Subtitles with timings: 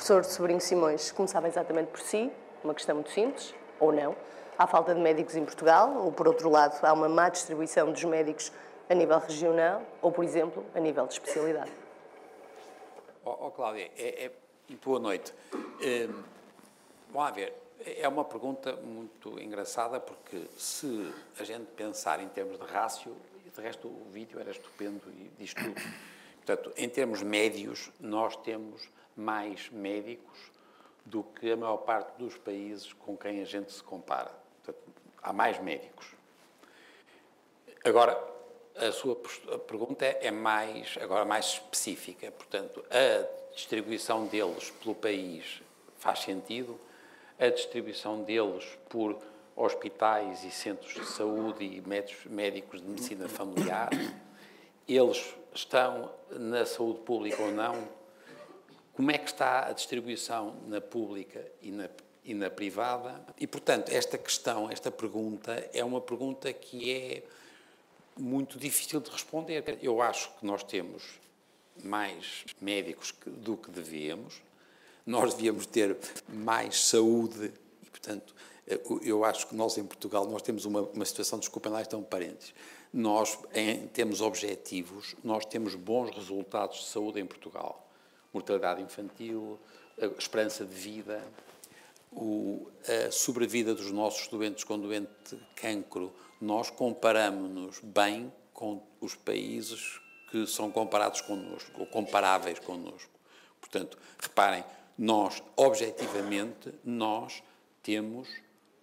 [0.00, 2.32] Professor Sobrinho Simões, começava exatamente por si,
[2.64, 4.16] uma questão muito simples, ou não.
[4.56, 8.02] Há falta de médicos em Portugal, ou por outro lado, há uma má distribuição dos
[8.04, 8.50] médicos
[8.88, 11.70] a nível regional, ou por exemplo, a nível de especialidade?
[13.22, 14.30] Oh, oh Cláudia, é, é,
[14.82, 15.34] boa noite.
[15.52, 16.22] Um,
[17.12, 17.52] vamos ver,
[17.84, 23.14] é uma pergunta muito engraçada porque se a gente pensar em termos de rácio,
[23.54, 25.78] de resto o vídeo era estupendo e diz tudo.
[26.36, 28.88] Portanto, em termos médios, nós temos
[29.20, 30.50] mais médicos
[31.04, 34.30] do que a maior parte dos países com quem a gente se compara.
[34.56, 34.92] Portanto,
[35.22, 36.06] há mais médicos.
[37.84, 38.18] Agora,
[38.76, 39.16] a sua
[39.66, 42.30] pergunta é mais, agora mais específica.
[42.30, 45.62] Portanto, a distribuição deles pelo país
[45.98, 46.78] faz sentido?
[47.38, 49.18] A distribuição deles por
[49.56, 51.82] hospitais e centros de saúde e
[52.28, 53.90] médicos de medicina familiar,
[54.88, 57.99] eles estão na saúde pública ou não?
[58.94, 61.88] Como é que está a distribuição na pública e na,
[62.24, 63.24] e na privada?
[63.38, 67.22] E, portanto, esta questão, esta pergunta, é uma pergunta que é
[68.18, 69.78] muito difícil de responder.
[69.80, 71.20] Eu acho que nós temos
[71.82, 74.42] mais médicos do que devíamos,
[75.06, 75.96] nós devíamos ter
[76.28, 78.34] mais saúde e, portanto,
[79.02, 82.54] eu acho que nós em Portugal nós temos uma, uma situação, desculpem lá, estão parentes,
[82.92, 87.89] nós em, temos objetivos, nós temos bons resultados de saúde em Portugal.
[88.32, 89.58] Mortalidade infantil,
[90.18, 91.22] esperança de vida,
[92.12, 100.00] o, a sobrevida dos nossos doentes com doente cancro, nós comparamos-nos bem com os países
[100.30, 103.10] que são comparados connosco, ou comparáveis connosco.
[103.60, 104.64] Portanto, reparem,
[104.96, 107.42] nós, objetivamente, nós
[107.82, 108.28] temos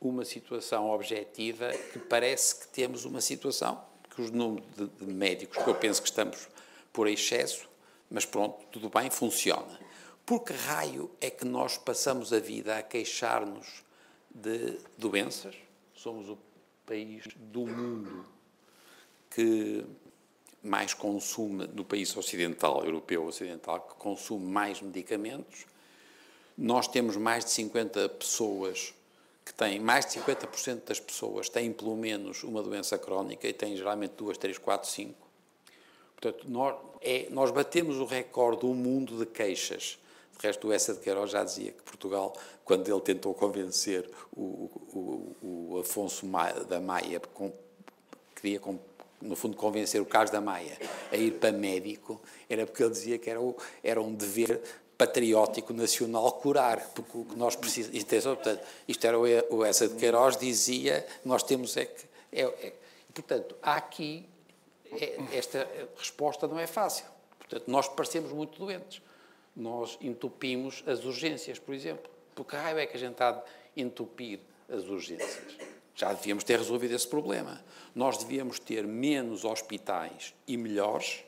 [0.00, 3.82] uma situação objetiva que parece que temos uma situação,
[4.14, 6.48] que os números de, de médicos, que eu penso que estamos
[6.92, 7.68] por excesso,
[8.10, 9.78] mas pronto, tudo bem, funciona.
[10.26, 13.82] Por que raio é que nós passamos a vida a queixar-nos
[14.30, 15.56] de doenças?
[15.94, 16.38] Somos o
[16.86, 18.26] país do mundo
[19.30, 19.84] que
[20.62, 25.64] mais consume, no país ocidental, europeu ocidental, que consume mais medicamentos.
[26.56, 28.92] Nós temos mais de 50 pessoas
[29.44, 33.76] que têm, mais de 50% das pessoas têm pelo menos uma doença crónica e têm
[33.76, 35.26] geralmente duas, três, quatro, cinco.
[36.14, 39.98] Portanto, nós, é, nós batemos o recorde do mundo de queixas
[40.40, 42.34] de resto, o Essa de Queiroz já dizia que Portugal,
[42.64, 46.26] quando ele tentou convencer o, o, o Afonso
[46.66, 47.52] da Maia, com,
[48.34, 48.58] queria,
[49.20, 50.78] no fundo, convencer o Carlos da Maia
[51.12, 54.62] a ir para médico, era porque ele dizia que era, o, era um dever
[54.96, 57.96] patriótico nacional curar, porque o que nós precisamos.
[57.96, 58.14] Isto,
[58.88, 62.04] isto era o, o Essa de Queiroz dizia, nós temos é que.
[62.32, 62.72] É, é,
[63.12, 64.26] portanto, há aqui.
[64.92, 67.06] É, esta resposta não é fácil.
[67.38, 69.02] Portanto, nós parecemos muito doentes
[69.54, 72.10] nós entupimos as urgências, por exemplo.
[72.34, 73.44] Porque raio é que a gente está a
[73.76, 75.56] entupir as urgências?
[75.94, 77.62] Já devíamos ter resolvido esse problema.
[77.94, 81.24] Nós devíamos ter menos hospitais e melhores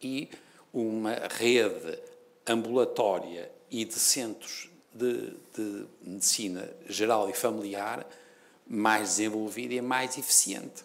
[0.00, 0.30] e
[0.72, 2.00] uma rede
[2.46, 8.06] ambulatória e de centros de, de medicina geral e familiar
[8.66, 10.84] mais desenvolvida e mais eficiente.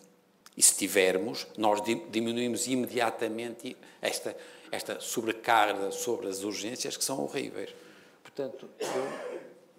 [0.58, 4.36] E se tivermos, nós diminuímos imediatamente esta
[4.72, 7.74] esta sobrecarga sobre as urgências que são horríveis.
[8.24, 9.08] Portanto, eu,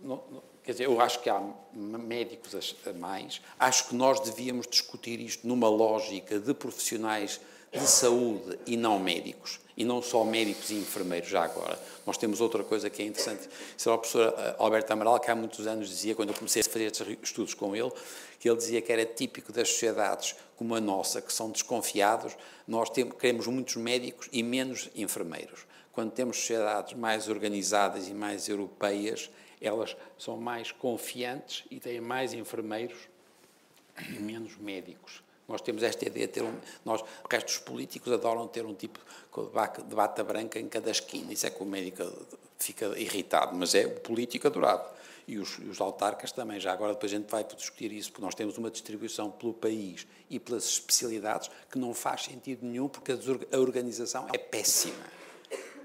[0.02, 4.66] não, não, quer dizer, eu acho que há médicos a mais, acho que nós devíamos
[4.66, 7.40] discutir isto numa lógica de profissionais
[7.72, 11.78] de saúde e não médicos, e não só médicos e enfermeiros, já agora.
[12.06, 13.48] Nós temos outra coisa que é interessante.
[13.48, 16.64] É o professor eh, Alberto Amaral, que há muitos anos dizia, quando eu comecei a
[16.64, 17.92] fazer estes estudos com ele,
[18.40, 22.36] que ele dizia que era típico das sociedades como a nossa, que são desconfiados,
[22.66, 25.66] nós temos, queremos muitos médicos e menos enfermeiros.
[25.92, 29.30] Quando temos sociedades mais organizadas e mais europeias,
[29.60, 32.96] elas são mais confiantes e têm mais enfermeiros
[34.08, 35.22] e menos médicos.
[35.48, 36.54] Nós temos esta ideia de ter um.
[36.84, 39.00] Nós, o resto dos políticos adoram ter um tipo
[39.88, 41.32] de bata branca em cada esquina.
[41.32, 42.04] Isso é que o médico
[42.58, 44.84] fica irritado, mas é o político adorado
[45.26, 46.58] e os, os autarcas também.
[46.60, 50.06] Já agora depois a gente vai discutir isso, porque nós temos uma distribuição pelo país
[50.28, 55.04] e pelas especialidades que não faz sentido nenhum, porque a organização é péssima.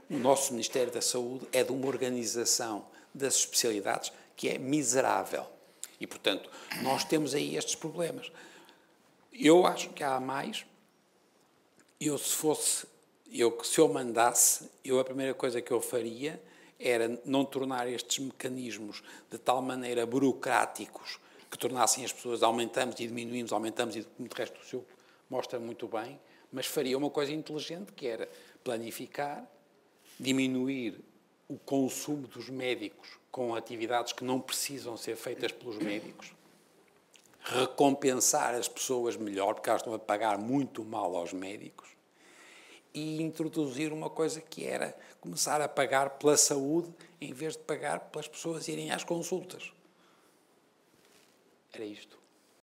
[0.10, 5.46] O nosso Ministério da Saúde é de uma organização das especialidades que é miserável.
[6.00, 6.50] E, portanto,
[6.82, 8.32] nós temos aí estes problemas.
[9.34, 10.66] Eu acho que há mais.
[12.00, 12.86] Eu, se fosse,
[13.32, 16.42] eu, se eu mandasse, eu a primeira coisa que eu faria
[16.80, 21.20] era não tornar estes mecanismos de tal maneira burocráticos
[21.50, 24.86] que tornassem as pessoas aumentamos e diminuímos, aumentamos e de resto o seu
[25.30, 26.20] mostra muito bem,
[26.52, 28.30] mas faria uma coisa inteligente que era
[28.64, 29.48] planificar,
[30.20, 31.00] diminuir
[31.48, 36.34] o consumo dos médicos com atividades que não precisam ser feitas pelos médicos,
[37.44, 41.90] recompensar as pessoas melhor, porque elas estão a pagar muito mal aos médicos,
[42.94, 48.00] e introduzir uma coisa que era começar a pagar pela saúde em vez de pagar
[48.12, 49.72] pelas pessoas irem às consultas.
[51.74, 52.23] Era isto.